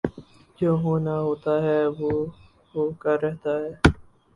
جو 0.59 0.69
ہونا 0.77 1.15
ہوتاہےوہ 1.19 2.13
ہو 2.75 2.83
کر 3.01 3.17
رہتا 3.23 3.51
ہے 3.59 3.71